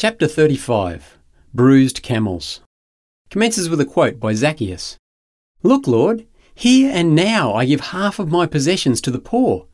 Chapter 0.00 0.26
35 0.26 1.18
Bruised 1.52 2.02
Camels 2.02 2.62
commences 3.28 3.68
with 3.68 3.82
a 3.82 3.84
quote 3.84 4.18
by 4.18 4.32
Zacchaeus 4.32 4.96
Look, 5.62 5.86
Lord, 5.86 6.26
here 6.54 6.90
and 6.90 7.14
now 7.14 7.52
I 7.52 7.66
give 7.66 7.80
half 7.92 8.18
of 8.18 8.30
my 8.30 8.46
possessions 8.46 9.02
to 9.02 9.10
the 9.10 9.18
poor, 9.18 9.66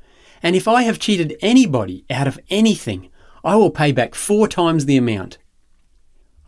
and 0.42 0.56
if 0.56 0.66
I 0.66 0.82
have 0.82 0.98
cheated 0.98 1.36
anybody 1.40 2.04
out 2.10 2.26
of 2.26 2.40
anything, 2.50 3.08
I 3.44 3.54
will 3.54 3.70
pay 3.70 3.92
back 3.92 4.16
four 4.16 4.48
times 4.48 4.86
the 4.86 4.96
amount. 4.96 5.38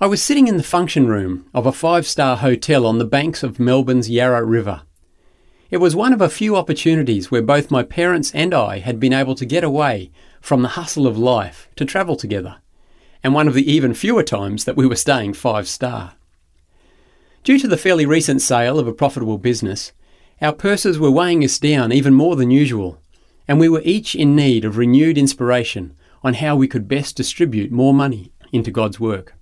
I 0.01 0.09
was 0.09 0.21
sitting 0.21 0.49
in 0.49 0.57
the 0.57 0.65
function 0.65 1.07
room 1.07 1.49
of 1.55 1.65
a 1.65 1.71
five 1.71 2.05
star 2.05 2.39
hotel 2.39 2.85
on 2.85 2.99
the 2.99 3.05
banks 3.05 3.45
of 3.45 3.61
Melbourne's 3.61 4.11
Yarra 4.11 4.43
River. 4.43 4.83
It 5.71 5.77
was 5.77 5.95
one 5.95 6.13
of 6.13 6.21
a 6.21 6.29
few 6.29 6.57
opportunities 6.57 7.31
where 7.31 7.43
both 7.43 7.71
my 7.71 7.85
parents 7.85 8.35
and 8.35 8.53
I 8.53 8.81
had 8.81 8.99
been 8.99 9.13
able 9.13 9.37
to 9.37 9.47
get 9.47 9.63
away 9.63 10.11
from 10.41 10.63
the 10.63 10.71
hustle 10.71 11.07
of 11.07 11.17
life 11.17 11.69
to 11.77 11.85
travel 11.85 12.17
together 12.17 12.57
and 13.23 13.35
one 13.35 13.49
of 13.49 13.55
the 13.55 13.71
even 13.71 13.95
fewer 13.95 14.23
times 14.23 14.65
that 14.65 14.77
we 14.77 14.87
were 14.87 14.97
staying 14.97 15.35
five 15.35 15.69
star. 15.69 16.15
Due 17.45 17.59
to 17.59 17.69
the 17.69 17.77
fairly 17.77 18.07
recent 18.07 18.43
sale 18.43 18.79
of 18.79 18.87
a 18.87 18.93
profitable 18.93 19.39
business, 19.39 19.93
our 20.41 20.53
purses 20.53 20.99
were 20.99 21.11
weighing 21.11 21.43
us 21.43 21.59
down 21.59 21.93
even 21.93 22.15
more 22.15 22.37
than 22.37 22.51
usual, 22.51 23.01
and 23.49 23.59
we 23.59 23.69
were 23.69 23.83
each 23.85 24.15
in 24.15 24.37
need 24.37 24.65
of 24.65 24.77
renewed 24.77 25.19
inspiration 25.19 25.97
on 26.23 26.35
how 26.35 26.55
we 26.55 26.69
could 26.69 26.89
best 26.89 27.17
distribute 27.17 27.73
more 27.73 27.95
money 27.95 28.33
into 28.53 28.71
God's 28.71 29.01
work. 29.01 29.35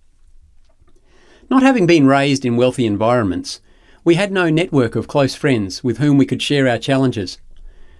Not 1.51 1.63
having 1.63 1.87
been 1.87 2.07
raised 2.07 2.45
in 2.45 2.57
wealthy 2.57 2.87
environments, 2.87 3.61
we 4.05 4.15
had 4.15 4.33
no 4.33 4.51
network 4.51 4.95
of 4.95 5.09
close 5.09 5.35
friends 5.35 5.83
with 5.83 5.99
whom 5.99 6.17
we 6.17 6.27
could 6.27 6.43
share 6.43 6.69
our 6.69 6.79
challenges, 6.79 7.39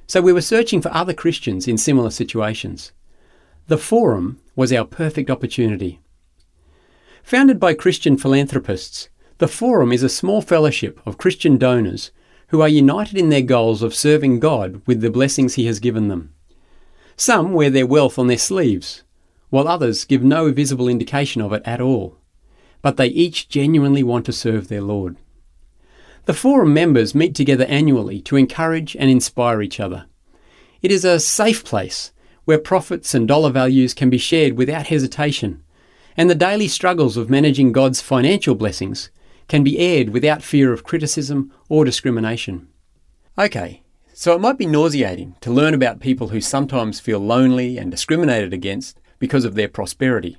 so 0.07 0.21
we 0.21 0.33
were 0.33 0.41
searching 0.41 0.81
for 0.81 0.95
other 0.95 1.13
Christians 1.13 1.67
in 1.67 1.77
similar 1.77 2.11
situations. 2.11 2.93
The 3.69 3.79
Forum 3.79 4.39
was 4.55 4.73
our 4.73 4.85
perfect 4.85 5.29
opportunity. 5.29 5.99
Founded 7.25 7.59
by 7.59 7.75
Christian 7.75 8.17
philanthropists, 8.17 9.09
the 9.39 9.49
Forum 9.49 9.91
is 9.91 10.05
a 10.05 10.09
small 10.09 10.41
fellowship 10.41 11.01
of 11.05 11.19
Christian 11.19 11.59
donors 11.59 12.13
who 12.49 12.61
are 12.61 12.69
united 12.69 13.19
in 13.19 13.29
their 13.29 13.43
goals 13.43 13.83
of 13.83 13.93
serving 13.93 14.39
God 14.39 14.83
with 14.87 15.01
the 15.01 15.11
blessings 15.11 15.55
He 15.55 15.67
has 15.67 15.81
given 15.81 16.07
them. 16.07 16.33
Some 17.17 17.55
wear 17.55 17.69
their 17.69 17.89
wealth 17.89 18.21
on 18.21 18.29
their 18.29 18.39
sleeves, 18.39 19.03
while 19.51 19.67
others 19.67 20.05
give 20.05 20.23
no 20.23 20.53
visible 20.53 20.87
indication 20.87 21.43
of 21.43 21.53
it 21.53 21.63
at 21.65 21.81
all, 21.81 22.19
but 22.83 22.97
they 22.97 23.09
each 23.09 23.49
genuinely 23.49 24.05
want 24.05 24.27
to 24.27 24.33
serve 24.33 24.69
their 24.69 24.81
Lord. 24.81 25.17
The 26.27 26.35
Forum 26.35 26.73
members 26.73 27.17
meet 27.17 27.35
together 27.35 27.65
annually 27.65 28.21
to 28.23 28.37
encourage 28.37 28.95
and 28.95 29.11
inspire 29.11 29.61
each 29.61 29.81
other. 29.81 30.07
It 30.83 30.93
is 30.93 31.05
a 31.05 31.19
safe 31.19 31.65
place 31.65 32.13
where 32.47 32.59
profits 32.59 33.15
and 33.15 33.29
dollar 33.29 33.51
values 33.51 33.93
can 33.93 34.09
be 34.09 34.17
shared 34.17 34.57
without 34.57 34.87
hesitation, 34.87 35.63
and 36.17 36.31
the 36.31 36.35
daily 36.35 36.67
struggles 36.67 37.19
of 37.19 37.29
managing 37.29 37.73
God's 37.73 38.01
financial 38.01 38.55
blessings 38.55 39.11
can 39.49 39.63
be 39.63 39.79
aired 39.79 40.09
without 40.09 40.43
fear 40.43 40.73
of 40.73 40.83
criticism 40.85 41.53
or 41.69 41.85
discrimination. 41.85 42.69
Okay, 43.39 43.83
so 44.15 44.35
it 44.35 44.41
might 44.41 44.59
be 44.59 44.67
nauseating 44.67 45.37
to 45.43 45.51
learn 45.51 45.75
about 45.75 46.01
people 46.01 46.29
who 46.29 46.41
sometimes 46.41 47.01
feel 47.01 47.19
lonely 47.19 47.77
and 47.77 47.91
discriminated 47.91 48.53
against 48.55 48.99
because 49.19 49.45
of 49.45 49.55
their 49.55 49.69
prosperity. 49.69 50.39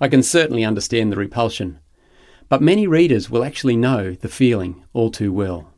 I 0.00 0.08
can 0.08 0.22
certainly 0.22 0.64
understand 0.64 1.12
the 1.12 1.16
repulsion. 1.16 1.78
But 2.48 2.62
many 2.62 2.86
readers 2.86 3.28
will 3.28 3.44
actually 3.44 3.76
know 3.76 4.12
the 4.14 4.28
feeling 4.28 4.84
all 4.94 5.10
too 5.10 5.32
well. 5.32 5.74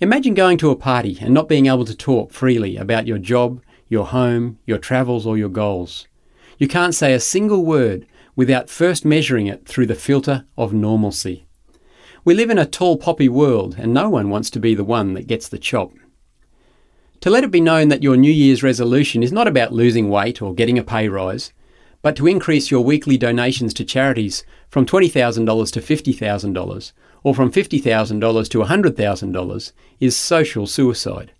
Imagine 0.00 0.34
going 0.34 0.58
to 0.58 0.70
a 0.70 0.76
party 0.76 1.18
and 1.20 1.34
not 1.34 1.48
being 1.48 1.66
able 1.66 1.84
to 1.84 1.94
talk 1.94 2.32
freely 2.32 2.76
about 2.76 3.06
your 3.06 3.18
job, 3.18 3.60
your 3.94 4.06
home, 4.06 4.58
your 4.66 4.76
travels, 4.78 5.24
or 5.24 5.38
your 5.38 5.48
goals. 5.48 6.08
You 6.58 6.66
can't 6.66 6.94
say 6.94 7.14
a 7.14 7.20
single 7.20 7.64
word 7.64 8.06
without 8.34 8.68
first 8.68 9.04
measuring 9.04 9.46
it 9.46 9.66
through 9.66 9.86
the 9.86 9.94
filter 9.94 10.44
of 10.58 10.74
normalcy. 10.74 11.46
We 12.24 12.34
live 12.34 12.50
in 12.50 12.58
a 12.58 12.66
tall 12.66 12.96
poppy 12.96 13.28
world, 13.28 13.76
and 13.78 13.94
no 13.94 14.10
one 14.10 14.30
wants 14.30 14.50
to 14.50 14.58
be 14.58 14.74
the 14.74 14.82
one 14.82 15.14
that 15.14 15.28
gets 15.28 15.48
the 15.48 15.58
chop. 15.58 15.92
To 17.20 17.30
let 17.30 17.44
it 17.44 17.52
be 17.52 17.60
known 17.60 17.88
that 17.88 18.02
your 18.02 18.16
New 18.16 18.32
Year's 18.32 18.64
resolution 18.64 19.22
is 19.22 19.32
not 19.32 19.46
about 19.46 19.72
losing 19.72 20.10
weight 20.10 20.42
or 20.42 20.54
getting 20.54 20.78
a 20.78 20.82
pay 20.82 21.08
rise, 21.08 21.52
but 22.02 22.16
to 22.16 22.26
increase 22.26 22.72
your 22.72 22.84
weekly 22.84 23.16
donations 23.16 23.72
to 23.74 23.84
charities 23.84 24.44
from 24.68 24.86
$20,000 24.86 25.72
to 25.72 25.80
$50,000 25.80 26.92
or 27.22 27.34
from 27.34 27.52
$50,000 27.52 28.48
to 28.50 28.58
$100,000 28.58 29.72
is 30.00 30.16
social 30.16 30.66
suicide. 30.66 31.32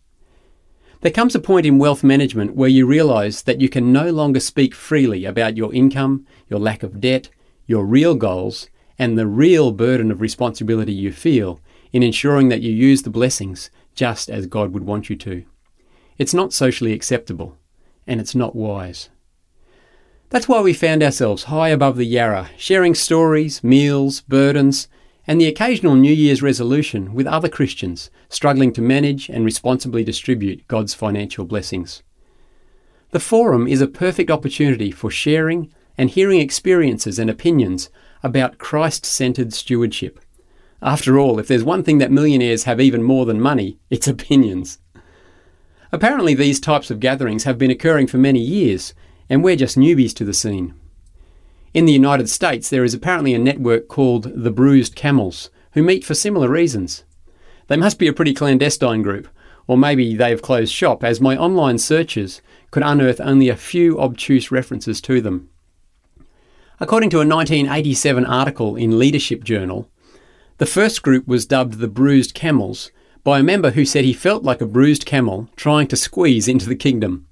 There 1.05 1.13
comes 1.13 1.35
a 1.35 1.39
point 1.39 1.67
in 1.67 1.77
wealth 1.77 2.03
management 2.03 2.57
where 2.57 2.71
you 2.71 2.87
realise 2.87 3.43
that 3.43 3.61
you 3.61 3.69
can 3.69 3.93
no 3.93 4.09
longer 4.09 4.41
speak 4.41 4.75
freely 4.75 5.27
about 5.27 5.55
your 5.55 5.71
income, 5.75 6.27
your 6.49 6.59
lack 6.59 6.83
of 6.83 6.99
debt, 6.99 7.29
your 7.67 7.85
real 7.85 8.15
goals, 8.15 8.71
and 8.99 9.19
the 9.19 9.27
real 9.27 9.71
burden 9.71 10.11
of 10.11 10.23
responsibility 10.23 10.95
you 10.95 11.13
feel 11.13 11.61
in 11.93 12.03
ensuring 12.03 12.49
that 12.49 12.63
you 12.63 12.73
use 12.73 13.03
the 13.03 13.11
blessings 13.11 13.69
just 13.95 14.31
as 14.31 14.47
God 14.47 14.73
would 14.73 14.85
want 14.85 15.11
you 15.11 15.17
to. 15.17 15.45
It's 16.17 16.33
not 16.33 16.55
socially 16.55 16.95
acceptable, 16.95 17.59
and 18.07 18.19
it's 18.19 18.35
not 18.35 18.57
wise. 18.57 19.11
That's 20.31 20.49
why 20.49 20.63
we 20.63 20.73
found 20.73 21.03
ourselves 21.03 21.45
high 21.45 21.69
above 21.69 21.99
the 21.99 22.07
Yarra, 22.07 22.49
sharing 22.57 22.95
stories, 22.95 23.63
meals, 23.63 24.23
burdens, 24.23 24.89
and 25.27 25.41
the 25.41 25.47
occasional 25.47 25.95
New 25.95 26.13
Year's 26.13 26.43
resolution 26.43 27.15
with 27.15 27.27
other 27.27 27.49
Christians 27.49 28.11
struggling 28.29 28.73
to 28.75 28.83
manage 28.83 29.29
and 29.29 29.45
responsibly 29.45 30.05
distribute 30.05 30.67
God's 30.69 30.95
financial 30.95 31.45
blessings. 31.45 32.03
The 33.11 33.21
forum 33.21 33.67
is 33.67 33.81
a 33.81 33.87
perfect 33.87 34.31
opportunity 34.31 34.91
for 34.91 35.11
sharing 35.11 35.73
and 35.97 36.11
hearing 36.11 36.41
experiences 36.41 37.19
and 37.19 37.31
opinions 37.31 37.89
about 38.23 38.59
Christ 38.59 39.07
centered 39.07 39.53
stewardship. 39.53 40.21
After 40.83 41.19
all, 41.19 41.39
if 41.39 41.49
there's 41.49 41.65
one 41.65 41.83
thing 41.83 41.99
that 41.99 42.11
millionaires 42.11 42.65
have 42.65 42.81
even 42.81 43.03
more 43.03 43.25
than 43.25 43.41
money, 43.41 43.79
it's 43.91 44.09
opinions. 44.09 44.79
Apparently, 45.93 46.35
these 46.35 46.59
types 46.59 46.91
of 46.91 47.01
gatherings 47.01 47.45
have 47.45 47.57
been 47.57 47.71
occurring 47.71 48.09
for 48.09 48.19
many 48.19 48.41
years, 48.41 48.93
and 49.31 49.45
we're 49.45 49.57
just 49.57 49.79
newbies 49.79 50.13
to 50.15 50.25
the 50.25 50.35
scene. 50.35 50.75
In 51.75 51.87
the 51.87 51.93
United 51.93 52.31
States, 52.31 52.71
there 52.71 52.85
is 52.85 52.95
apparently 52.95 53.35
a 53.35 53.39
network 53.39 53.89
called 53.89 54.31
the 54.33 54.53
Bruised 54.53 54.95
Camels, 54.95 55.51
who 55.73 55.83
meet 55.83 56.05
for 56.05 56.15
similar 56.15 56.49
reasons. 56.49 57.03
They 57.67 57.77
must 57.77 57.99
be 57.99 58.07
a 58.07 58.13
pretty 58.13 58.33
clandestine 58.33 59.03
group, 59.03 59.27
or 59.67 59.77
maybe 59.77 60.15
they 60.15 60.31
have 60.31 60.41
closed 60.41 60.73
shop, 60.73 61.03
as 61.03 61.21
my 61.21 61.37
online 61.37 61.79
searches 61.79 62.41
could 62.71 62.85
unearth 62.85 63.21
only 63.21 63.49
a 63.49 63.57
few 63.57 63.99
obtuse 63.99 64.53
references 64.53 65.01
to 65.01 65.21
them. 65.21 65.49
According 66.79 67.11
to 67.11 67.17
a 67.17 67.27
1987 67.27 68.25
article 68.25 68.77
in 68.77 68.97
Leadership 68.97 69.43
Journal, 69.43 69.91
the 70.59 70.67
first 70.67 71.03
group 71.03 71.27
was 71.27 71.45
dubbed 71.45 71.81
the 71.81 71.89
Bruised 71.89 72.35
Camels 72.35 72.93
by 73.25 73.41
a 73.41 73.43
member 73.43 73.73
who 73.73 73.85
said 73.85 74.05
he 74.05 74.13
felt 74.13 74.45
like 74.45 74.61
a 74.61 74.67
bruised 74.67 75.07
camel 75.07 75.49
trying 75.57 75.89
to 75.89 75.97
squeeze 75.97 76.47
into 76.47 76.69
the 76.69 76.77
kingdom. 76.77 77.27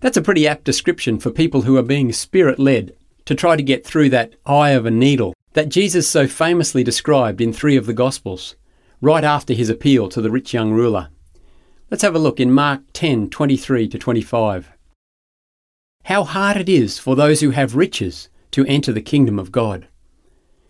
That's 0.00 0.16
a 0.16 0.22
pretty 0.22 0.48
apt 0.48 0.64
description 0.64 1.18
for 1.18 1.30
people 1.30 1.62
who 1.62 1.76
are 1.76 1.82
being 1.82 2.10
spirit 2.14 2.58
led 2.58 2.94
to 3.24 3.34
try 3.34 3.56
to 3.56 3.62
get 3.62 3.86
through 3.86 4.10
that 4.10 4.34
eye 4.46 4.70
of 4.70 4.86
a 4.86 4.90
needle 4.90 5.34
that 5.52 5.68
Jesus 5.68 6.08
so 6.08 6.26
famously 6.26 6.84
described 6.84 7.40
in 7.40 7.52
three 7.52 7.76
of 7.76 7.86
the 7.86 7.92
Gospels, 7.92 8.56
right 9.00 9.24
after 9.24 9.52
his 9.52 9.68
appeal 9.68 10.08
to 10.08 10.20
the 10.20 10.30
rich 10.30 10.54
young 10.54 10.72
ruler. 10.72 11.08
Let's 11.90 12.02
have 12.02 12.14
a 12.14 12.20
look 12.20 12.38
in 12.38 12.52
Mark 12.52 12.82
10 12.92 13.30
23 13.30 13.88
to 13.88 13.98
25. 13.98 14.72
How 16.04 16.24
hard 16.24 16.56
it 16.56 16.68
is 16.68 16.98
for 16.98 17.16
those 17.16 17.40
who 17.40 17.50
have 17.50 17.76
riches 17.76 18.28
to 18.52 18.64
enter 18.66 18.92
the 18.92 19.02
kingdom 19.02 19.38
of 19.38 19.52
God. 19.52 19.88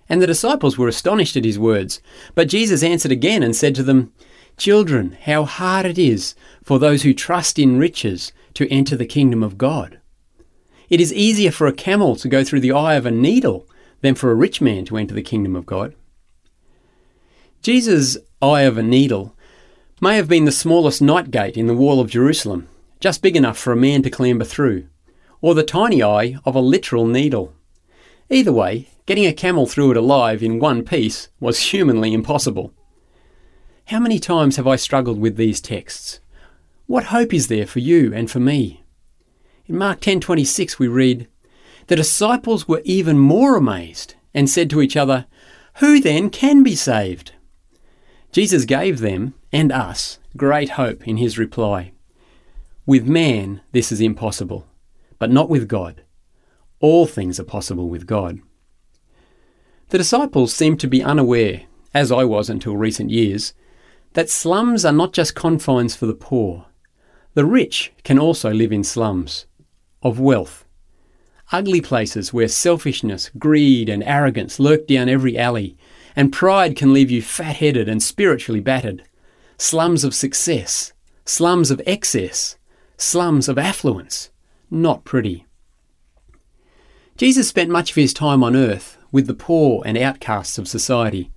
And 0.08 0.20
the 0.20 0.26
disciples 0.26 0.76
were 0.76 0.88
astonished 0.88 1.36
at 1.36 1.44
his 1.44 1.58
words. 1.58 2.00
But 2.34 2.48
Jesus 2.48 2.82
answered 2.82 3.12
again 3.12 3.42
and 3.42 3.54
said 3.54 3.74
to 3.76 3.82
them, 3.82 4.12
Children, 4.56 5.16
how 5.22 5.44
hard 5.44 5.86
it 5.86 5.98
is 5.98 6.34
for 6.64 6.78
those 6.78 7.02
who 7.02 7.14
trust 7.14 7.58
in 7.58 7.78
riches 7.78 8.32
to 8.54 8.68
enter 8.70 8.96
the 8.96 9.06
kingdom 9.06 9.42
of 9.42 9.56
God. 9.56 9.99
It 10.90 11.00
is 11.00 11.14
easier 11.14 11.52
for 11.52 11.68
a 11.68 11.72
camel 11.72 12.16
to 12.16 12.28
go 12.28 12.42
through 12.42 12.60
the 12.60 12.72
eye 12.72 12.96
of 12.96 13.06
a 13.06 13.12
needle 13.12 13.66
than 14.00 14.16
for 14.16 14.30
a 14.30 14.34
rich 14.34 14.60
man 14.60 14.84
to 14.86 14.96
enter 14.96 15.14
the 15.14 15.22
kingdom 15.22 15.54
of 15.54 15.64
God. 15.64 15.94
Jesus' 17.62 18.16
eye 18.42 18.62
of 18.62 18.76
a 18.76 18.82
needle 18.82 19.36
may 20.00 20.16
have 20.16 20.28
been 20.28 20.46
the 20.46 20.52
smallest 20.52 21.00
night 21.00 21.30
gate 21.30 21.56
in 21.56 21.68
the 21.68 21.76
wall 21.76 22.00
of 22.00 22.10
Jerusalem, 22.10 22.66
just 22.98 23.22
big 23.22 23.36
enough 23.36 23.56
for 23.56 23.72
a 23.72 23.76
man 23.76 24.02
to 24.02 24.10
clamber 24.10 24.44
through, 24.44 24.88
or 25.40 25.54
the 25.54 25.62
tiny 25.62 26.02
eye 26.02 26.36
of 26.44 26.56
a 26.56 26.60
literal 26.60 27.06
needle. 27.06 27.54
Either 28.28 28.52
way, 28.52 28.88
getting 29.06 29.26
a 29.26 29.32
camel 29.32 29.66
through 29.66 29.92
it 29.92 29.96
alive 29.96 30.42
in 30.42 30.58
one 30.58 30.82
piece 30.82 31.28
was 31.38 31.70
humanly 31.70 32.12
impossible. 32.12 32.72
How 33.86 34.00
many 34.00 34.18
times 34.18 34.56
have 34.56 34.66
I 34.66 34.76
struggled 34.76 35.20
with 35.20 35.36
these 35.36 35.60
texts? 35.60 36.18
What 36.86 37.04
hope 37.04 37.32
is 37.32 37.46
there 37.46 37.66
for 37.66 37.78
you 37.78 38.12
and 38.12 38.28
for 38.28 38.40
me? 38.40 38.79
In 39.70 39.78
Mark 39.78 40.00
10:26 40.00 40.80
we 40.80 40.88
read, 40.88 41.28
"The 41.86 41.94
disciples 41.94 42.66
were 42.66 42.82
even 42.84 43.20
more 43.20 43.54
amazed 43.54 44.16
and 44.34 44.50
said 44.50 44.68
to 44.70 44.82
each 44.82 44.96
other, 44.96 45.26
Who 45.76 46.00
then 46.00 46.28
can 46.28 46.64
be 46.64 46.74
saved?" 46.74 47.34
Jesus 48.32 48.64
gave 48.64 48.98
them 48.98 49.34
and 49.52 49.70
us 49.70 50.18
great 50.36 50.70
hope 50.70 51.06
in 51.06 51.18
his 51.18 51.38
reply. 51.38 51.92
With 52.84 53.06
man 53.06 53.60
this 53.70 53.92
is 53.92 54.00
impossible, 54.00 54.66
but 55.20 55.30
not 55.30 55.48
with 55.48 55.68
God. 55.68 56.02
All 56.80 57.06
things 57.06 57.38
are 57.38 57.44
possible 57.44 57.88
with 57.88 58.08
God. 58.08 58.40
The 59.90 59.98
disciples 59.98 60.52
seemed 60.52 60.80
to 60.80 60.88
be 60.88 61.00
unaware, 61.00 61.62
as 61.94 62.10
I 62.10 62.24
was 62.24 62.50
until 62.50 62.76
recent 62.76 63.10
years, 63.10 63.54
that 64.14 64.30
slums 64.30 64.84
are 64.84 64.90
not 64.90 65.12
just 65.12 65.36
confines 65.36 65.94
for 65.94 66.06
the 66.06 66.12
poor. 66.12 66.66
The 67.34 67.44
rich 67.44 67.92
can 68.02 68.18
also 68.18 68.52
live 68.52 68.72
in 68.72 68.82
slums 68.82 69.46
of 70.02 70.20
wealth. 70.20 70.64
Ugly 71.52 71.80
places 71.80 72.32
where 72.32 72.48
selfishness, 72.48 73.30
greed, 73.38 73.88
and 73.88 74.04
arrogance 74.04 74.60
lurk 74.60 74.86
down 74.86 75.08
every 75.08 75.36
alley, 75.36 75.76
and 76.14 76.32
pride 76.32 76.76
can 76.76 76.92
leave 76.92 77.10
you 77.10 77.22
fat 77.22 77.56
headed 77.56 77.88
and 77.88 78.02
spiritually 78.02 78.60
battered. 78.60 79.04
Slums 79.58 80.04
of 80.04 80.14
success, 80.14 80.92
slums 81.24 81.70
of 81.70 81.82
excess, 81.86 82.56
slums 82.96 83.48
of 83.48 83.58
affluence. 83.58 84.30
Not 84.70 85.04
pretty. 85.04 85.46
Jesus 87.16 87.48
spent 87.48 87.68
much 87.68 87.90
of 87.90 87.96
his 87.96 88.14
time 88.14 88.42
on 88.42 88.56
earth 88.56 88.96
with 89.12 89.26
the 89.26 89.34
poor 89.34 89.82
and 89.84 89.98
outcasts 89.98 90.56
of 90.56 90.68
society. 90.68 91.30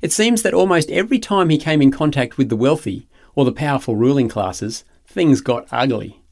It 0.00 0.12
seems 0.12 0.42
that 0.42 0.54
almost 0.54 0.90
every 0.90 1.18
time 1.18 1.48
he 1.48 1.58
came 1.58 1.82
in 1.82 1.90
contact 1.90 2.38
with 2.38 2.48
the 2.48 2.56
wealthy 2.56 3.08
or 3.34 3.44
the 3.44 3.52
powerful 3.52 3.96
ruling 3.96 4.28
classes, 4.28 4.84
things 5.06 5.40
got 5.40 5.66
ugly. 5.72 6.22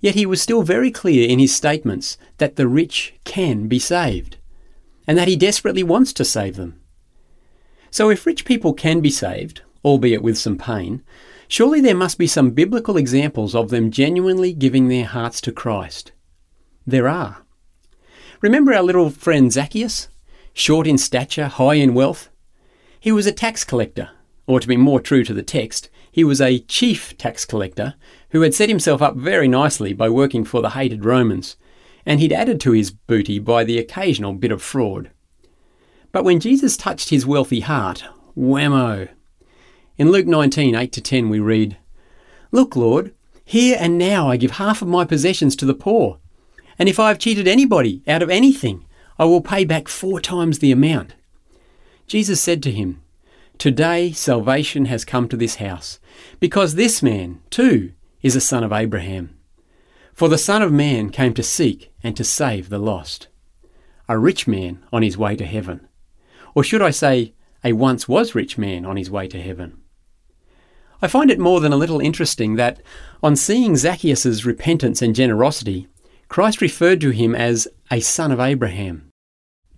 Yet 0.00 0.14
he 0.14 0.26
was 0.26 0.40
still 0.40 0.62
very 0.62 0.90
clear 0.90 1.28
in 1.28 1.38
his 1.38 1.54
statements 1.54 2.16
that 2.38 2.56
the 2.56 2.66
rich 2.66 3.14
can 3.24 3.68
be 3.68 3.78
saved, 3.78 4.38
and 5.06 5.18
that 5.18 5.28
he 5.28 5.36
desperately 5.36 5.82
wants 5.82 6.12
to 6.14 6.24
save 6.24 6.56
them. 6.56 6.80
So 7.90 8.08
if 8.08 8.24
rich 8.24 8.44
people 8.44 8.72
can 8.72 9.00
be 9.00 9.10
saved, 9.10 9.62
albeit 9.84 10.22
with 10.22 10.38
some 10.38 10.56
pain, 10.56 11.02
surely 11.48 11.80
there 11.80 11.94
must 11.94 12.18
be 12.18 12.26
some 12.26 12.52
biblical 12.52 12.96
examples 12.96 13.54
of 13.54 13.70
them 13.70 13.90
genuinely 13.90 14.52
giving 14.52 14.88
their 14.88 15.04
hearts 15.04 15.40
to 15.42 15.52
Christ. 15.52 16.12
There 16.86 17.08
are. 17.08 17.44
Remember 18.40 18.72
our 18.72 18.82
little 18.82 19.10
friend 19.10 19.52
Zacchaeus? 19.52 20.08
Short 20.54 20.86
in 20.86 20.98
stature, 20.98 21.48
high 21.48 21.74
in 21.74 21.94
wealth? 21.94 22.30
He 22.98 23.12
was 23.12 23.26
a 23.26 23.32
tax 23.32 23.64
collector, 23.64 24.10
or 24.46 24.60
to 24.60 24.68
be 24.68 24.76
more 24.76 25.00
true 25.00 25.24
to 25.24 25.34
the 25.34 25.42
text, 25.42 25.90
he 26.10 26.24
was 26.24 26.40
a 26.40 26.58
chief 26.60 27.16
tax 27.18 27.44
collector 27.44 27.94
who 28.30 28.42
had 28.42 28.54
set 28.54 28.68
himself 28.68 29.02
up 29.02 29.16
very 29.16 29.48
nicely 29.48 29.92
by 29.92 30.08
working 30.08 30.44
for 30.44 30.62
the 30.62 30.70
hated 30.70 31.04
Romans, 31.04 31.56
and 32.06 32.20
he'd 32.20 32.32
added 32.32 32.60
to 32.60 32.72
his 32.72 32.90
booty 32.90 33.38
by 33.38 33.64
the 33.64 33.78
occasional 33.78 34.32
bit 34.32 34.52
of 34.52 34.62
fraud. 34.62 35.10
But 36.12 36.24
when 36.24 36.40
Jesus 36.40 36.76
touched 36.76 37.10
his 37.10 37.26
wealthy 37.26 37.60
heart, 37.60 38.04
whammo! 38.36 39.08
In 39.98 40.10
Luke 40.10 40.26
19, 40.26 40.74
8 40.74 40.92
to 40.92 41.00
10, 41.00 41.28
we 41.28 41.40
read, 41.40 41.76
Look, 42.52 42.74
Lord, 42.74 43.14
here 43.44 43.76
and 43.78 43.98
now 43.98 44.28
I 44.28 44.36
give 44.36 44.52
half 44.52 44.80
of 44.80 44.88
my 44.88 45.04
possessions 45.04 45.54
to 45.56 45.66
the 45.66 45.74
poor, 45.74 46.18
and 46.78 46.88
if 46.88 46.98
I 46.98 47.08
have 47.08 47.18
cheated 47.18 47.46
anybody 47.46 48.02
out 48.08 48.22
of 48.22 48.30
anything, 48.30 48.86
I 49.18 49.24
will 49.24 49.42
pay 49.42 49.64
back 49.64 49.88
four 49.88 50.20
times 50.20 50.58
the 50.58 50.72
amount. 50.72 51.14
Jesus 52.06 52.40
said 52.40 52.62
to 52.62 52.72
him, 52.72 53.02
Today 53.58 54.12
salvation 54.12 54.86
has 54.86 55.04
come 55.04 55.28
to 55.28 55.36
this 55.36 55.56
house, 55.56 56.00
because 56.40 56.74
this 56.74 57.02
man, 57.02 57.40
too, 57.50 57.92
is 58.22 58.36
a 58.36 58.40
son 58.40 58.64
of 58.64 58.72
Abraham. 58.72 59.36
For 60.14 60.28
the 60.28 60.38
Son 60.38 60.62
of 60.62 60.72
Man 60.72 61.10
came 61.10 61.34
to 61.34 61.42
seek 61.42 61.92
and 62.02 62.16
to 62.16 62.24
save 62.24 62.68
the 62.68 62.78
lost. 62.78 63.28
A 64.08 64.18
rich 64.18 64.46
man 64.46 64.84
on 64.92 65.02
his 65.02 65.16
way 65.16 65.36
to 65.36 65.46
heaven. 65.46 65.88
Or 66.54 66.62
should 66.62 66.82
I 66.82 66.90
say, 66.90 67.32
a 67.64 67.72
once 67.72 68.08
was 68.08 68.34
rich 68.34 68.58
man 68.58 68.84
on 68.84 68.96
his 68.96 69.10
way 69.10 69.28
to 69.28 69.40
heaven. 69.40 69.80
I 71.02 71.08
find 71.08 71.30
it 71.30 71.38
more 71.38 71.60
than 71.60 71.72
a 71.72 71.78
little 71.78 72.00
interesting 72.00 72.56
that, 72.56 72.82
on 73.22 73.36
seeing 73.36 73.76
Zacchaeus' 73.76 74.44
repentance 74.44 75.00
and 75.00 75.14
generosity, 75.14 75.88
Christ 76.28 76.60
referred 76.60 77.00
to 77.00 77.10
him 77.10 77.34
as 77.34 77.66
a 77.90 78.00
son 78.00 78.30
of 78.30 78.40
Abraham. 78.40 79.10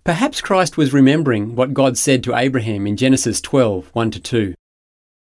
Perhaps 0.03 0.41
Christ 0.41 0.75
was 0.75 0.91
remembering 0.91 1.55
what 1.55 1.73
God 1.73 1.97
said 1.97 2.23
to 2.23 2.35
Abraham 2.35 2.85
in 2.85 2.97
Genesis 2.97 3.39
12 3.39 3.89
1 3.93 4.11
2. 4.11 4.53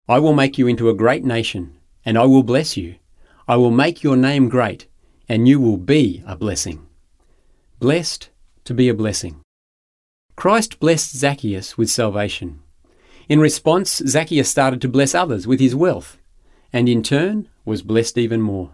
I 0.09 0.21
will 0.21 0.35
make 0.35 0.57
you 0.57 0.69
into 0.69 0.89
a 0.89 0.95
great 0.95 1.25
nation, 1.25 1.77
and 2.05 2.17
I 2.17 2.27
will 2.27 2.45
bless 2.45 2.77
you. 2.77 2.95
I 3.51 3.57
will 3.57 3.71
make 3.71 4.03
your 4.03 4.19
name 4.19 4.51
great, 4.51 4.87
and 5.27 5.49
you 5.49 5.59
will 5.59 5.79
be 5.79 6.23
a 6.27 6.37
blessing. 6.37 6.87
Blessed 7.79 8.29
to 8.65 8.75
be 8.75 8.91
a 8.91 8.95
blessing. 8.95 9.41
Christ 10.37 10.79
blessed 10.79 11.17
Zacchaeus 11.17 11.79
with 11.79 11.89
salvation. 11.89 12.61
In 13.27 13.41
response, 13.41 14.03
Zacchaeus 14.07 14.51
started 14.51 14.83
to 14.83 14.89
bless 14.89 15.15
others 15.15 15.47
with 15.47 15.61
his 15.61 15.75
wealth, 15.75 16.19
and 16.75 16.91
in 16.91 17.03
turn 17.03 17.49
was 17.65 17.81
blessed 17.81 18.19
even 18.19 18.43
more. 18.43 18.73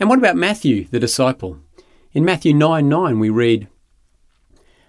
And 0.00 0.08
what 0.08 0.18
about 0.18 0.36
Matthew, 0.36 0.86
the 0.86 0.98
disciple? 0.98 1.58
In 2.14 2.24
Matthew 2.24 2.54
9 2.54 2.88
9, 2.88 3.18
we 3.18 3.28
read, 3.28 3.68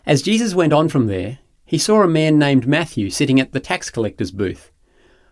As 0.05 0.21
Jesus 0.21 0.55
went 0.55 0.71
on 0.71 0.87
from 0.87 1.07
there, 1.07 1.39
he 1.65 1.77
saw 1.77 2.01
a 2.01 2.07
man 2.07 2.39
named 2.39 2.65
Matthew 2.65 3.09
sitting 3.09 3.41
at 3.41 3.51
the 3.51 3.59
tax 3.59 3.89
collector's 3.89 4.31
booth. 4.31 4.71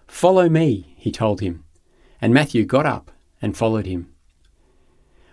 Follow 0.06 0.50
me, 0.50 0.96
he 0.98 1.14
told 1.14 1.40
him. 1.40 1.64
And 2.20 2.34
Matthew 2.34 2.66
got 2.66 2.86
up 2.86 3.13
and 3.44 3.56
followed 3.56 3.86
him. 3.86 4.10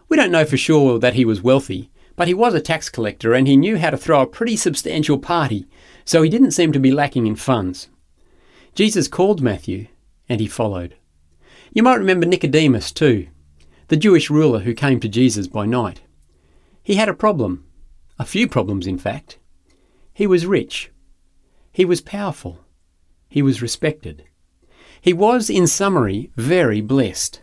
We 0.08 0.16
don't 0.16 0.32
know 0.32 0.44
for 0.44 0.56
sure 0.56 0.98
that 0.98 1.14
he 1.14 1.24
was 1.24 1.40
wealthy, 1.40 1.90
but 2.16 2.28
he 2.28 2.34
was 2.34 2.52
a 2.52 2.60
tax 2.60 2.90
collector 2.90 3.32
and 3.32 3.46
he 3.46 3.56
knew 3.56 3.78
how 3.78 3.90
to 3.90 3.96
throw 3.96 4.20
a 4.20 4.26
pretty 4.26 4.56
substantial 4.56 5.18
party, 5.18 5.66
so 6.04 6.20
he 6.20 6.28
didn't 6.28 6.50
seem 6.50 6.72
to 6.72 6.80
be 6.80 6.90
lacking 6.90 7.26
in 7.26 7.36
funds. 7.36 7.88
Jesus 8.74 9.08
called 9.08 9.40
Matthew, 9.40 9.86
and 10.28 10.40
he 10.40 10.46
followed. 10.46 10.96
You 11.72 11.84
might 11.84 12.00
remember 12.00 12.26
Nicodemus 12.26 12.90
too, 12.90 13.28
the 13.88 13.96
Jewish 13.96 14.28
ruler 14.28 14.60
who 14.60 14.74
came 14.74 14.98
to 15.00 15.08
Jesus 15.08 15.46
by 15.46 15.64
night. 15.64 16.02
He 16.82 16.96
had 16.96 17.08
a 17.08 17.14
problem, 17.14 17.64
a 18.18 18.26
few 18.26 18.48
problems 18.48 18.86
in 18.88 18.98
fact. 18.98 19.38
He 20.12 20.26
was 20.26 20.46
rich. 20.46 20.90
He 21.72 21.84
was 21.84 22.00
powerful. 22.00 22.58
He 23.28 23.40
was 23.40 23.62
respected. 23.62 24.24
He 25.00 25.12
was, 25.12 25.48
in 25.48 25.68
summary, 25.68 26.32
very 26.36 26.80
blessed. 26.80 27.40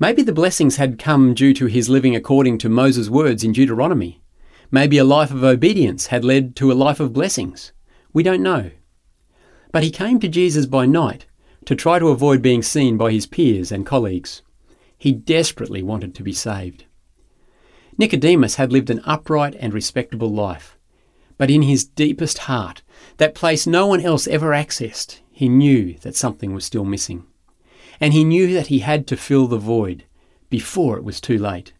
Maybe 0.00 0.22
the 0.22 0.32
blessings 0.32 0.76
had 0.76 0.98
come 0.98 1.34
due 1.34 1.54
to 1.54 1.66
his 1.66 1.88
living 1.88 2.16
according 2.16 2.58
to 2.58 2.68
Moses' 2.68 3.08
words 3.08 3.44
in 3.44 3.52
Deuteronomy. 3.52 4.20
Maybe 4.70 4.98
a 4.98 5.04
life 5.04 5.30
of 5.30 5.44
obedience 5.44 6.08
had 6.08 6.24
led 6.24 6.56
to 6.56 6.72
a 6.72 6.74
life 6.74 6.98
of 6.98 7.12
blessings. 7.12 7.72
We 8.12 8.24
don't 8.24 8.42
know. 8.42 8.72
But 9.70 9.84
he 9.84 9.92
came 9.92 10.18
to 10.18 10.28
Jesus 10.28 10.66
by 10.66 10.86
night 10.86 11.26
to 11.66 11.76
try 11.76 12.00
to 12.00 12.08
avoid 12.08 12.42
being 12.42 12.62
seen 12.62 12.96
by 12.96 13.12
his 13.12 13.26
peers 13.26 13.70
and 13.70 13.86
colleagues. 13.86 14.42
He 14.98 15.12
desperately 15.12 15.82
wanted 15.82 16.12
to 16.16 16.24
be 16.24 16.32
saved. 16.32 16.86
Nicodemus 17.96 18.56
had 18.56 18.72
lived 18.72 18.90
an 18.90 19.00
upright 19.04 19.54
and 19.60 19.72
respectable 19.72 20.30
life, 20.30 20.76
but 21.38 21.50
in 21.52 21.62
his 21.62 21.84
deepest 21.84 22.38
heart, 22.38 22.82
that 23.18 23.36
place 23.36 23.64
no 23.64 23.86
one 23.86 24.00
else 24.00 24.26
ever 24.26 24.50
accessed, 24.50 25.20
he 25.30 25.48
knew 25.48 25.94
that 26.02 26.16
something 26.16 26.52
was 26.52 26.64
still 26.64 26.84
missing 26.84 27.26
and 28.00 28.12
he 28.12 28.24
knew 28.24 28.52
that 28.52 28.68
he 28.68 28.80
had 28.80 29.06
to 29.06 29.16
fill 29.16 29.46
the 29.46 29.58
void 29.58 30.04
before 30.50 30.96
it 30.96 31.04
was 31.04 31.20
too 31.20 31.38
late. 31.38 31.72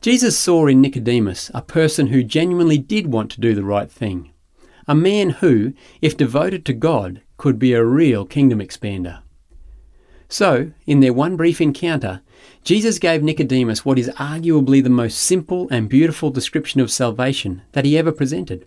Jesus 0.00 0.38
saw 0.38 0.66
in 0.66 0.80
Nicodemus 0.80 1.50
a 1.54 1.62
person 1.62 2.08
who 2.08 2.22
genuinely 2.22 2.78
did 2.78 3.12
want 3.12 3.30
to 3.32 3.40
do 3.40 3.54
the 3.54 3.64
right 3.64 3.90
thing, 3.90 4.30
a 4.86 4.94
man 4.94 5.30
who, 5.30 5.72
if 6.00 6.16
devoted 6.16 6.64
to 6.64 6.72
God, 6.72 7.22
could 7.36 7.58
be 7.58 7.72
a 7.72 7.84
real 7.84 8.24
kingdom 8.24 8.60
expander. 8.60 9.20
So, 10.28 10.72
in 10.86 11.00
their 11.00 11.12
one 11.12 11.36
brief 11.36 11.60
encounter, 11.60 12.20
Jesus 12.64 12.98
gave 12.98 13.22
Nicodemus 13.22 13.84
what 13.84 13.98
is 13.98 14.08
arguably 14.16 14.82
the 14.82 14.90
most 14.90 15.18
simple 15.18 15.68
and 15.70 15.88
beautiful 15.88 16.30
description 16.30 16.80
of 16.80 16.90
salvation 16.90 17.62
that 17.72 17.84
he 17.84 17.96
ever 17.96 18.12
presented. 18.12 18.66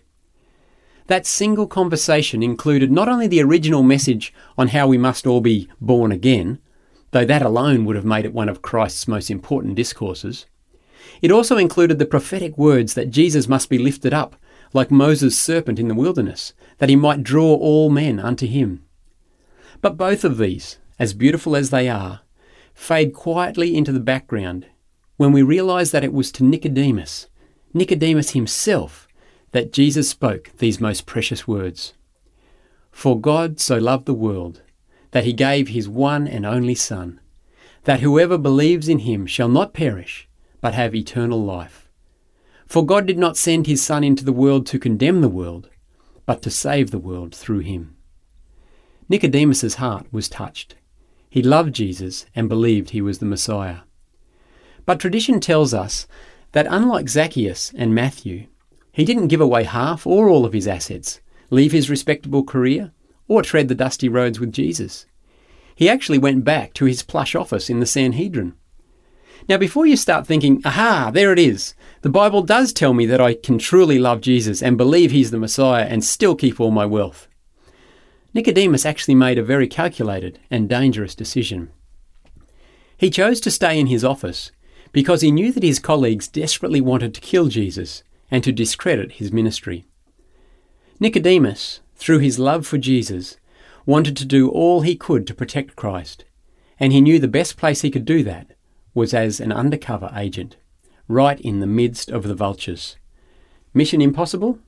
That 1.10 1.26
single 1.26 1.66
conversation 1.66 2.40
included 2.40 2.92
not 2.92 3.08
only 3.08 3.26
the 3.26 3.42
original 3.42 3.82
message 3.82 4.32
on 4.56 4.68
how 4.68 4.86
we 4.86 4.96
must 4.96 5.26
all 5.26 5.40
be 5.40 5.68
born 5.80 6.12
again, 6.12 6.60
though 7.10 7.24
that 7.24 7.42
alone 7.42 7.84
would 7.84 7.96
have 7.96 8.04
made 8.04 8.24
it 8.24 8.32
one 8.32 8.48
of 8.48 8.62
Christ's 8.62 9.08
most 9.08 9.28
important 9.28 9.74
discourses, 9.74 10.46
it 11.20 11.32
also 11.32 11.56
included 11.56 11.98
the 11.98 12.06
prophetic 12.06 12.56
words 12.56 12.94
that 12.94 13.10
Jesus 13.10 13.48
must 13.48 13.68
be 13.68 13.76
lifted 13.76 14.14
up, 14.14 14.36
like 14.72 14.92
Moses' 14.92 15.36
serpent 15.36 15.80
in 15.80 15.88
the 15.88 15.96
wilderness, 15.96 16.52
that 16.78 16.88
he 16.88 16.94
might 16.94 17.24
draw 17.24 17.56
all 17.56 17.90
men 17.90 18.20
unto 18.20 18.46
him. 18.46 18.84
But 19.80 19.96
both 19.96 20.24
of 20.24 20.38
these, 20.38 20.78
as 21.00 21.12
beautiful 21.12 21.56
as 21.56 21.70
they 21.70 21.88
are, 21.88 22.20
fade 22.72 23.14
quietly 23.14 23.76
into 23.76 23.90
the 23.90 23.98
background 23.98 24.66
when 25.16 25.32
we 25.32 25.42
realize 25.42 25.90
that 25.90 26.04
it 26.04 26.12
was 26.12 26.30
to 26.30 26.44
Nicodemus, 26.44 27.26
Nicodemus 27.74 28.30
himself, 28.30 29.08
that 29.52 29.72
Jesus 29.72 30.08
spoke 30.08 30.50
these 30.58 30.80
most 30.80 31.06
precious 31.06 31.46
words 31.46 31.94
For 32.92 33.20
God 33.20 33.60
so 33.60 33.78
loved 33.78 34.06
the 34.06 34.14
world, 34.14 34.62
that 35.10 35.24
he 35.24 35.32
gave 35.32 35.68
his 35.68 35.88
one 35.88 36.28
and 36.28 36.46
only 36.46 36.74
Son, 36.74 37.20
that 37.84 38.00
whoever 38.00 38.38
believes 38.38 38.88
in 38.88 39.00
him 39.00 39.26
shall 39.26 39.48
not 39.48 39.74
perish, 39.74 40.28
but 40.60 40.74
have 40.74 40.94
eternal 40.94 41.42
life. 41.42 41.88
For 42.66 42.86
God 42.86 43.06
did 43.06 43.18
not 43.18 43.36
send 43.36 43.66
his 43.66 43.82
Son 43.82 44.04
into 44.04 44.24
the 44.24 44.32
world 44.32 44.66
to 44.66 44.78
condemn 44.78 45.20
the 45.20 45.28
world, 45.28 45.68
but 46.26 46.42
to 46.42 46.50
save 46.50 46.90
the 46.90 46.98
world 46.98 47.34
through 47.34 47.60
him. 47.60 47.96
Nicodemus's 49.08 49.76
heart 49.76 50.06
was 50.12 50.28
touched. 50.28 50.76
He 51.28 51.42
loved 51.42 51.74
Jesus 51.74 52.26
and 52.34 52.48
believed 52.48 52.90
he 52.90 53.02
was 53.02 53.18
the 53.18 53.26
Messiah. 53.26 53.78
But 54.86 55.00
tradition 55.00 55.40
tells 55.40 55.74
us 55.74 56.06
that 56.52 56.68
unlike 56.70 57.08
Zacchaeus 57.08 57.72
and 57.74 57.92
Matthew, 57.94 58.46
he 59.00 59.06
didn't 59.06 59.28
give 59.28 59.40
away 59.40 59.64
half 59.64 60.06
or 60.06 60.28
all 60.28 60.44
of 60.44 60.52
his 60.52 60.68
assets, 60.68 61.20
leave 61.48 61.72
his 61.72 61.88
respectable 61.88 62.44
career, 62.44 62.92
or 63.28 63.40
tread 63.40 63.68
the 63.68 63.74
dusty 63.74 64.10
roads 64.10 64.38
with 64.38 64.52
Jesus. 64.52 65.06
He 65.74 65.88
actually 65.88 66.18
went 66.18 66.44
back 66.44 66.74
to 66.74 66.84
his 66.84 67.02
plush 67.02 67.34
office 67.34 67.70
in 67.70 67.80
the 67.80 67.86
Sanhedrin. 67.86 68.54
Now, 69.48 69.56
before 69.56 69.86
you 69.86 69.96
start 69.96 70.26
thinking, 70.26 70.60
aha, 70.66 71.10
there 71.14 71.32
it 71.32 71.38
is, 71.38 71.74
the 72.02 72.10
Bible 72.10 72.42
does 72.42 72.74
tell 72.74 72.92
me 72.92 73.06
that 73.06 73.22
I 73.22 73.32
can 73.32 73.56
truly 73.56 73.98
love 73.98 74.20
Jesus 74.20 74.62
and 74.62 74.76
believe 74.76 75.12
he's 75.12 75.30
the 75.30 75.38
Messiah 75.38 75.86
and 75.86 76.04
still 76.04 76.36
keep 76.36 76.60
all 76.60 76.70
my 76.70 76.84
wealth. 76.84 77.26
Nicodemus 78.34 78.84
actually 78.84 79.14
made 79.14 79.38
a 79.38 79.42
very 79.42 79.66
calculated 79.66 80.38
and 80.50 80.68
dangerous 80.68 81.14
decision. 81.14 81.70
He 82.98 83.08
chose 83.08 83.40
to 83.40 83.50
stay 83.50 83.80
in 83.80 83.86
his 83.86 84.04
office 84.04 84.52
because 84.92 85.22
he 85.22 85.32
knew 85.32 85.52
that 85.52 85.62
his 85.62 85.78
colleagues 85.78 86.28
desperately 86.28 86.82
wanted 86.82 87.14
to 87.14 87.22
kill 87.22 87.48
Jesus 87.48 88.02
and 88.30 88.44
to 88.44 88.52
discredit 88.52 89.12
his 89.12 89.32
ministry. 89.32 89.84
Nicodemus, 90.98 91.80
through 91.96 92.18
his 92.18 92.38
love 92.38 92.66
for 92.66 92.78
Jesus, 92.78 93.36
wanted 93.86 94.16
to 94.16 94.24
do 94.24 94.48
all 94.48 94.82
he 94.82 94.94
could 94.94 95.26
to 95.26 95.34
protect 95.34 95.76
Christ, 95.76 96.24
and 96.78 96.92
he 96.92 97.00
knew 97.00 97.18
the 97.18 97.28
best 97.28 97.56
place 97.56 97.80
he 97.80 97.90
could 97.90 98.04
do 98.04 98.22
that 98.24 98.56
was 98.94 99.14
as 99.14 99.40
an 99.40 99.52
undercover 99.52 100.10
agent, 100.14 100.56
right 101.08 101.40
in 101.40 101.60
the 101.60 101.66
midst 101.66 102.10
of 102.10 102.24
the 102.24 102.34
vultures. 102.34 102.96
Mission 103.72 104.00
impossible? 104.00 104.58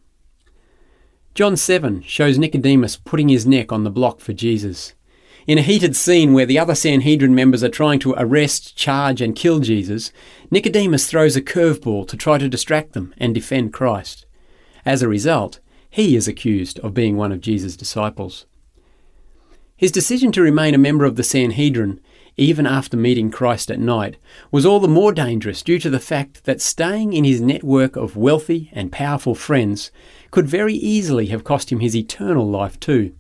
John 1.34 1.56
7 1.56 2.02
shows 2.02 2.38
Nicodemus 2.38 2.96
putting 2.96 3.28
his 3.28 3.46
neck 3.46 3.72
on 3.72 3.84
the 3.84 3.90
block 3.90 4.20
for 4.20 4.32
Jesus. 4.32 4.94
In 5.44 5.58
a 5.58 5.62
heated 5.62 5.96
scene 5.96 6.32
where 6.32 6.46
the 6.46 6.58
other 6.58 6.74
Sanhedrin 6.74 7.34
members 7.34 7.64
are 7.64 7.68
trying 7.68 7.98
to 8.00 8.14
arrest, 8.16 8.76
charge, 8.76 9.20
and 9.20 9.34
kill 9.34 9.58
Jesus, 9.58 10.12
Nicodemus 10.52 11.10
throws 11.10 11.34
a 11.34 11.42
curveball 11.42 12.06
to 12.08 12.16
try 12.16 12.38
to 12.38 12.48
distract 12.48 12.92
them 12.92 13.12
and 13.18 13.34
defend 13.34 13.72
Christ. 13.72 14.24
As 14.84 15.02
a 15.02 15.08
result, 15.08 15.58
he 15.90 16.14
is 16.14 16.28
accused 16.28 16.78
of 16.80 16.94
being 16.94 17.16
one 17.16 17.32
of 17.32 17.40
Jesus' 17.40 17.76
disciples. 17.76 18.46
His 19.76 19.90
decision 19.90 20.30
to 20.32 20.42
remain 20.42 20.74
a 20.74 20.78
member 20.78 21.04
of 21.04 21.16
the 21.16 21.24
Sanhedrin, 21.24 22.00
even 22.36 22.64
after 22.64 22.96
meeting 22.96 23.32
Christ 23.32 23.68
at 23.68 23.80
night, 23.80 24.18
was 24.52 24.64
all 24.64 24.78
the 24.78 24.86
more 24.86 25.12
dangerous 25.12 25.60
due 25.60 25.80
to 25.80 25.90
the 25.90 25.98
fact 25.98 26.44
that 26.44 26.60
staying 26.60 27.14
in 27.14 27.24
his 27.24 27.40
network 27.40 27.96
of 27.96 28.16
wealthy 28.16 28.70
and 28.72 28.92
powerful 28.92 29.34
friends 29.34 29.90
could 30.30 30.46
very 30.46 30.74
easily 30.74 31.26
have 31.26 31.42
cost 31.42 31.72
him 31.72 31.80
his 31.80 31.96
eternal 31.96 32.48
life 32.48 32.78
too. 32.78 33.12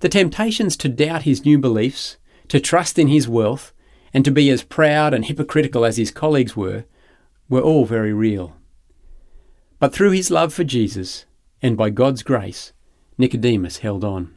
The 0.00 0.08
temptations 0.08 0.76
to 0.76 0.88
doubt 0.88 1.22
his 1.22 1.44
new 1.44 1.58
beliefs, 1.58 2.18
to 2.48 2.60
trust 2.60 3.00
in 3.00 3.08
his 3.08 3.28
wealth, 3.28 3.72
and 4.14 4.24
to 4.24 4.30
be 4.30 4.48
as 4.48 4.62
proud 4.62 5.12
and 5.12 5.24
hypocritical 5.24 5.84
as 5.84 5.96
his 5.96 6.12
colleagues 6.12 6.56
were, 6.56 6.84
were 7.48 7.60
all 7.60 7.84
very 7.84 8.12
real. 8.12 8.54
But 9.80 9.92
through 9.92 10.12
his 10.12 10.30
love 10.30 10.54
for 10.54 10.62
Jesus, 10.62 11.26
and 11.60 11.76
by 11.76 11.90
God's 11.90 12.22
grace, 12.22 12.72
Nicodemus 13.18 13.78
held 13.78 14.04
on. 14.04 14.36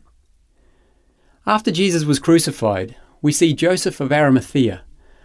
After 1.46 1.72
Jesus 1.72 2.06
was 2.06 2.20
crucified, 2.20 2.96
we 3.22 3.32
see 3.32 3.53
Joseph 3.53 4.00
of 4.00 4.12
Arimathea, 4.12 4.82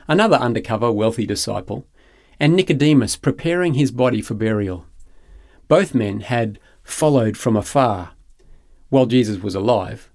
another 0.07 0.37
undercover 0.37 0.93
wealthy 0.93 1.25
disciple, 1.25 1.87
and 2.39 2.55
Nicodemus 2.55 3.17
preparing 3.17 3.73
his 3.73 3.91
body 3.91 4.21
for 4.21 4.35
burial. 4.35 4.85
Both 5.67 5.95
men 5.95 6.21
had 6.21 6.59
followed 6.83 7.39
from 7.39 7.57
afar 7.57 8.13
while 8.91 9.07
Jesus 9.07 9.43
was 9.43 9.55
alive 9.55 10.11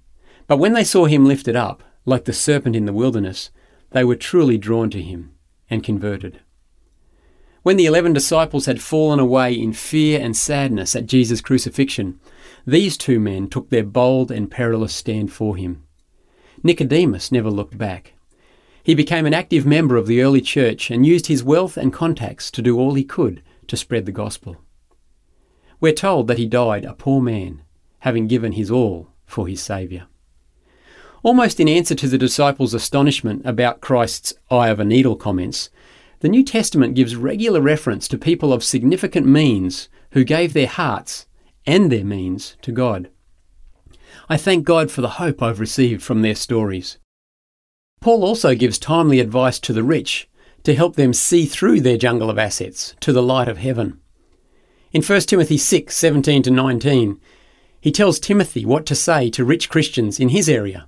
but 0.51 0.57
when 0.57 0.73
they 0.73 0.83
saw 0.83 1.05
him 1.05 1.25
lifted 1.25 1.55
up, 1.55 1.81
like 2.03 2.25
the 2.25 2.33
serpent 2.33 2.75
in 2.75 2.83
the 2.83 2.91
wilderness, 2.91 3.51
they 3.91 4.03
were 4.03 4.17
truly 4.17 4.57
drawn 4.57 4.89
to 4.89 5.01
him 5.01 5.33
and 5.69 5.81
converted. 5.81 6.41
When 7.63 7.77
the 7.77 7.85
eleven 7.85 8.11
disciples 8.11 8.65
had 8.65 8.81
fallen 8.81 9.17
away 9.17 9.53
in 9.53 9.71
fear 9.71 10.19
and 10.19 10.35
sadness 10.35 10.93
at 10.93 11.05
Jesus' 11.05 11.39
crucifixion, 11.39 12.19
these 12.67 12.97
two 12.97 13.17
men 13.17 13.47
took 13.47 13.69
their 13.69 13.85
bold 13.85 14.29
and 14.29 14.51
perilous 14.51 14.93
stand 14.93 15.31
for 15.31 15.55
him. 15.55 15.85
Nicodemus 16.61 17.31
never 17.31 17.49
looked 17.49 17.77
back. 17.77 18.15
He 18.83 18.93
became 18.93 19.25
an 19.25 19.33
active 19.33 19.65
member 19.65 19.95
of 19.95 20.05
the 20.05 20.21
early 20.21 20.41
church 20.41 20.91
and 20.91 21.05
used 21.05 21.27
his 21.27 21.45
wealth 21.45 21.77
and 21.77 21.93
contacts 21.93 22.51
to 22.51 22.61
do 22.61 22.77
all 22.77 22.95
he 22.95 23.05
could 23.05 23.41
to 23.67 23.77
spread 23.77 24.05
the 24.05 24.11
gospel. 24.11 24.57
We're 25.79 25.93
told 25.93 26.27
that 26.27 26.37
he 26.37 26.45
died 26.45 26.83
a 26.83 26.93
poor 26.93 27.21
man, 27.21 27.61
having 27.99 28.27
given 28.27 28.51
his 28.51 28.69
all 28.69 29.07
for 29.25 29.47
his 29.47 29.61
Saviour. 29.61 30.07
Almost 31.23 31.59
in 31.59 31.67
answer 31.67 31.93
to 31.93 32.07
the 32.07 32.17
disciples' 32.17 32.73
astonishment 32.73 33.43
about 33.45 33.79
Christ's 33.79 34.33
eye 34.49 34.69
of 34.69 34.79
a 34.79 34.85
needle 34.85 35.15
comments, 35.15 35.69
the 36.21 36.29
New 36.29 36.43
Testament 36.43 36.95
gives 36.95 37.15
regular 37.15 37.61
reference 37.61 38.07
to 38.07 38.17
people 38.17 38.51
of 38.51 38.63
significant 38.63 39.27
means 39.27 39.87
who 40.11 40.23
gave 40.23 40.53
their 40.53 40.67
hearts 40.67 41.27
and 41.67 41.91
their 41.91 42.03
means 42.03 42.57
to 42.63 42.71
God. 42.71 43.09
I 44.29 44.37
thank 44.37 44.65
God 44.65 44.89
for 44.89 45.01
the 45.01 45.09
hope 45.09 45.43
I've 45.43 45.59
received 45.59 46.01
from 46.01 46.21
their 46.21 46.35
stories. 46.35 46.97
Paul 47.99 48.23
also 48.23 48.55
gives 48.55 48.79
timely 48.79 49.19
advice 49.19 49.59
to 49.59 49.73
the 49.73 49.83
rich 49.83 50.27
to 50.63 50.73
help 50.73 50.95
them 50.95 51.13
see 51.13 51.45
through 51.45 51.81
their 51.81 51.97
jungle 51.97 52.31
of 52.31 52.39
assets 52.39 52.95
to 52.99 53.13
the 53.13 53.21
light 53.21 53.47
of 53.47 53.59
heaven. 53.59 53.99
In 54.91 55.03
1 55.03 55.21
Timothy 55.21 55.57
6 55.57 55.95
17 55.95 56.43
to 56.43 56.51
19, 56.51 57.19
he 57.79 57.91
tells 57.91 58.19
Timothy 58.19 58.65
what 58.65 58.87
to 58.87 58.95
say 58.95 59.29
to 59.29 59.45
rich 59.45 59.69
Christians 59.69 60.19
in 60.19 60.29
his 60.29 60.49
area. 60.49 60.87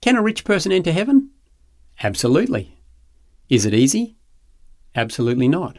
can 0.00 0.16
a 0.16 0.22
rich 0.22 0.44
person 0.44 0.72
enter 0.72 0.92
heaven? 0.92 1.30
Absolutely. 2.02 2.78
Is 3.48 3.66
it 3.66 3.74
easy? 3.74 4.16
Absolutely 4.94 5.48
not. 5.48 5.78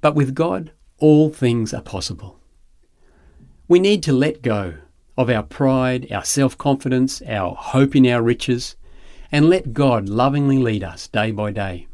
But 0.00 0.14
with 0.14 0.34
God, 0.34 0.72
all 0.98 1.30
things 1.30 1.74
are 1.74 1.82
possible. 1.82 2.40
We 3.68 3.78
need 3.78 4.02
to 4.04 4.12
let 4.12 4.42
go 4.42 4.74
of 5.16 5.28
our 5.28 5.42
pride, 5.42 6.10
our 6.10 6.24
self 6.24 6.56
confidence, 6.56 7.20
our 7.22 7.54
hope 7.54 7.94
in 7.94 8.06
our 8.06 8.22
riches, 8.22 8.76
and 9.30 9.48
let 9.48 9.74
God 9.74 10.08
lovingly 10.08 10.58
lead 10.58 10.82
us 10.82 11.06
day 11.08 11.30
by 11.30 11.52
day. 11.52 11.86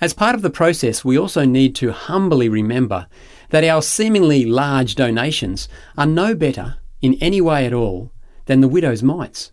As 0.00 0.12
part 0.12 0.34
of 0.34 0.42
the 0.42 0.50
process, 0.50 1.04
we 1.04 1.16
also 1.16 1.44
need 1.44 1.74
to 1.76 1.92
humbly 1.92 2.48
remember 2.48 3.06
that 3.50 3.64
our 3.64 3.80
seemingly 3.80 4.44
large 4.44 4.96
donations 4.96 5.68
are 5.96 6.06
no 6.06 6.34
better 6.34 6.76
in 7.00 7.14
any 7.14 7.40
way 7.40 7.64
at 7.64 7.72
all 7.72 8.10
than 8.46 8.60
the 8.60 8.68
widow's 8.68 9.02
mites. 9.02 9.52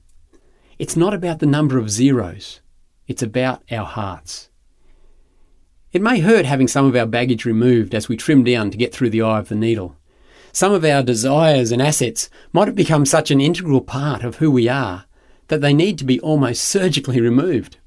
It's 0.81 0.97
not 0.97 1.13
about 1.13 1.37
the 1.37 1.45
number 1.45 1.77
of 1.77 1.91
zeros, 1.91 2.59
it's 3.05 3.21
about 3.21 3.61
our 3.69 3.85
hearts. 3.85 4.49
It 5.91 6.01
may 6.01 6.21
hurt 6.21 6.47
having 6.47 6.67
some 6.67 6.87
of 6.87 6.95
our 6.95 7.05
baggage 7.05 7.45
removed 7.45 7.93
as 7.93 8.09
we 8.09 8.17
trim 8.17 8.43
down 8.43 8.71
to 8.71 8.77
get 8.77 8.91
through 8.91 9.11
the 9.11 9.21
eye 9.21 9.37
of 9.37 9.49
the 9.49 9.53
needle. 9.53 9.95
Some 10.51 10.73
of 10.73 10.83
our 10.83 11.03
desires 11.03 11.71
and 11.71 11.83
assets 11.83 12.31
might 12.51 12.67
have 12.67 12.73
become 12.73 13.05
such 13.05 13.29
an 13.29 13.39
integral 13.39 13.81
part 13.81 14.23
of 14.23 14.37
who 14.37 14.49
we 14.49 14.67
are 14.67 15.05
that 15.49 15.61
they 15.61 15.71
need 15.71 15.99
to 15.99 16.03
be 16.03 16.19
almost 16.21 16.63
surgically 16.63 17.21
removed. 17.21 17.77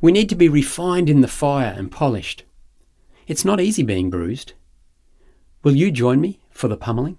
We 0.00 0.10
need 0.10 0.28
to 0.30 0.34
be 0.34 0.48
refined 0.48 1.08
in 1.08 1.20
the 1.20 1.28
fire 1.28 1.72
and 1.78 1.88
polished. 1.88 2.42
It's 3.28 3.44
not 3.44 3.60
easy 3.60 3.84
being 3.84 4.10
bruised. 4.10 4.54
Will 5.62 5.76
you 5.76 5.92
join 5.92 6.20
me 6.20 6.40
for 6.50 6.66
the 6.66 6.76
pummeling? 6.76 7.16